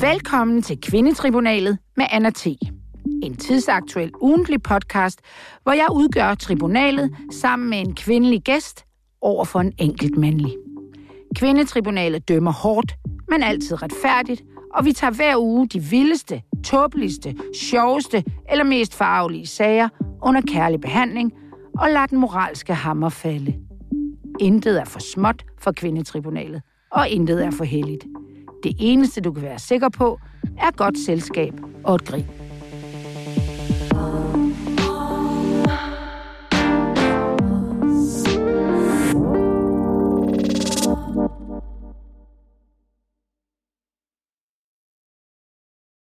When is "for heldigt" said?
27.50-28.04